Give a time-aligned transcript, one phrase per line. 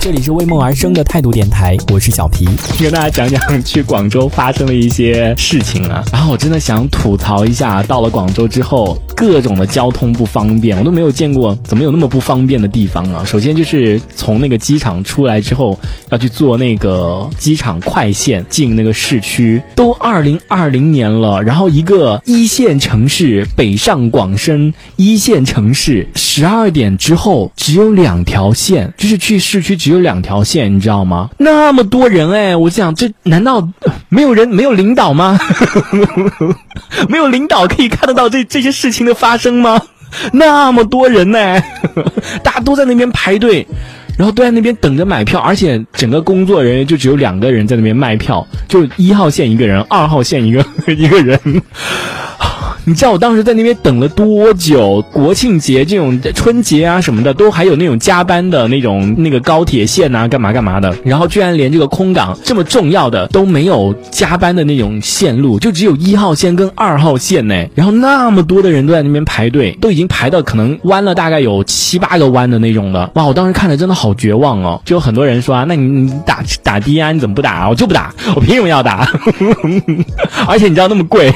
[0.00, 2.48] 这里是为梦而生的态度电台，我是小皮。
[2.80, 6.02] 跟大家讲讲去广州发生的一些事情啊。
[6.10, 13.22] 然后我真的想吐槽一下，到了广州之后，各种的交通不方便，我都没有见过，怎么有那么不方便的地方啊？
[13.26, 15.78] 首先就是从那个机场出来之后，
[16.08, 31.30] 要去坐那个机场快线进那个市区，都二零二零年了，然后一个一线城市北上广深一线城市，十二点之后只有两条线，就是去市区只有两条线，你知道吗？
[31.38, 35.38] 那么多人哎，我想这难道呃没有人没有领导吗？
[37.08, 39.80] 没有领导可以看得到这这些事情的发生吗？
[40.32, 41.62] 那么多人呢，
[42.42, 43.66] 大家都在那边排队。
[44.18, 51.40] 然后都在那边等着买票，而且整个工作人员就只有两个人在那边卖票，就一号线一个人，二号线一个一个人。
[52.84, 55.04] 你知道我当时在那边等了多久？
[55.12, 60.94] 国庆节这种春节啊什么的，都还有那种加班的那种那个高铁线啊，干嘛干嘛的。
[61.04, 67.54] 然后居然连这个空港这么重要的都没有加班的那种线路，就只有一号线跟二号线呢。
[67.74, 73.10] 然后那么多的人都在那边排队，都已经排到可能弯了大概有七八个弯的那种了。
[73.14, 74.80] 哇，我当时看着真的好绝望哦。
[74.84, 77.68] 就有很多人说啊，那你你打打的啊，你怎么不打啊？
[77.68, 79.08] 我就不打，我凭什么要打？
[80.48, 81.32] 而且你知道那么贵，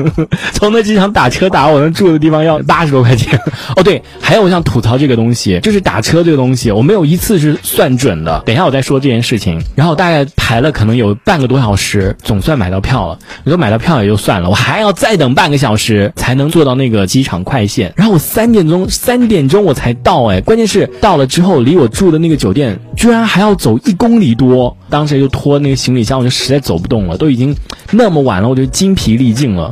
[0.52, 3.38] 从那机场打车打我那住的地方要八十多块钱。
[3.76, 8.42] 哦，对，还有我想吐槽这个东西，就是打车这个东西，我没有一次是算准的。
[8.46, 9.62] 等一下我再说这件事情。
[9.74, 13.18] 然后大概排了可能有半个多小时，总算买到票了。
[13.44, 17.92] 你说买到票也就算了，我还要再等半个小时才能坐到那个机场快线。
[17.96, 24.76] 然后我三点钟三点钟我才到，哎，关键是到了之后离我住的那个酒店居然还要走一公里多。
[24.88, 27.54] 当时就拖那个行李箱，我就实在走不动了，都已经
[27.90, 29.70] 那么晚了，我就精疲力尽了。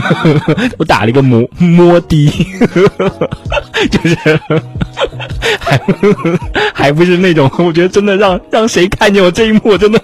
[0.78, 2.26] 我打了一个摩摩的，
[3.90, 4.16] 就是
[5.58, 5.80] 还
[6.74, 10.00] 还不是那种，我觉得真的让让谁看见我这一幕，我真的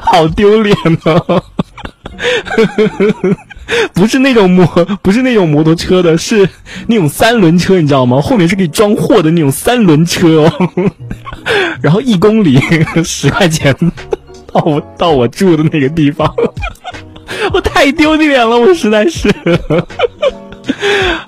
[0.00, 1.42] 好丢脸哦。
[3.94, 4.66] 不是那种摩，
[5.02, 6.48] 不是那种摩托车的，是
[6.86, 8.20] 那种三轮车，你知道吗？
[8.20, 10.70] 后面是可以装货的那种三轮车哦。
[11.80, 12.60] 然后一公里
[13.04, 13.74] 十块钱
[14.52, 16.32] 到我到我住的那个地方，
[17.52, 19.28] 我太丢脸了，我实在是。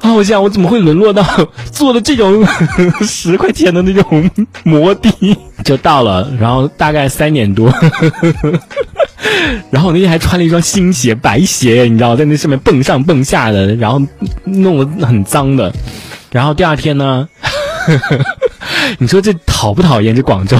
[0.01, 0.15] 啊！
[0.15, 1.23] 我想我怎么会沦落到
[1.71, 2.47] 坐的这种
[3.03, 4.31] 十块钱的那种
[4.65, 5.11] 摩的？
[5.63, 7.71] 就到了，然后大概三点多，
[9.71, 14.01] 然后那天还穿了一双新鞋，白鞋，你知道，在那上面蹦上蹦下的，然后
[14.45, 15.73] 弄得很脏的。
[16.31, 17.29] 然后第二天呢，
[18.99, 20.15] 你说这讨不讨厌？
[20.15, 20.59] 这广州，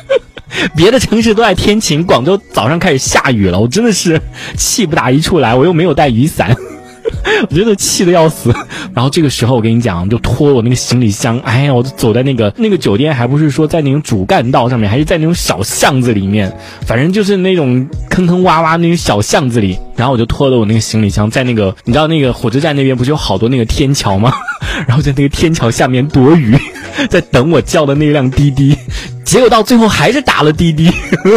[0.76, 4.20] 别的城市都在天晴，广州早上开始下雨了，我真的是
[4.56, 6.56] 气不打一处来，我又没有带雨伞。
[7.50, 8.54] 我真的气得要死，
[8.94, 24.32] 然后这个时候我跟你讲，就拖我那个行李箱，哎呀，我就走在那个那个酒店，还不是说在那种主干道上面，还是在那种小巷子里面，反正就是那种坑坑洼洼那种小巷子里，然后我就拖着我那个行李箱在那个，你知道那个火车站那边不是有好多那个天桥吗？
[24.86, 26.56] 然后在那个天桥下面躲雨，
[27.08, 28.76] 在等我叫的那辆滴滴，
[29.24, 30.90] 结果到最后还是打了滴滴，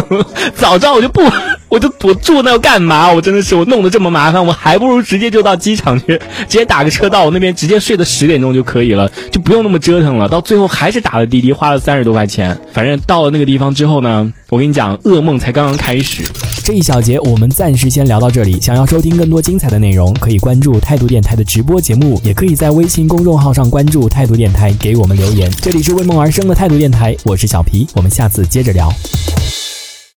[0.55, 1.21] 早知道我就不。
[1.69, 3.11] 我就我住那要干嘛？
[3.13, 10.27] 我真的是我弄得这么麻烦，我还不如直接就到机场去，直接打个车到我那边，直接睡到十点钟就可以了，就不用那么折腾了。
[10.27, 12.57] 到最后还是打了滴滴，花了三十多块钱。
[12.73, 16.23] 反正到了那个地方之后呢，我跟你讲，噩梦才刚刚开始。
[16.63, 18.59] 这一小节我们暂时先聊到这里。
[18.59, 25.51] 想要收听更多精彩的内容，可以关注态度电台的直播节目，也可以在微信公众号上关注态度电台，给我们留言。
[25.61, 28.91] 这里是为梦而生的态度电台，我是小皮，我们下次接着聊。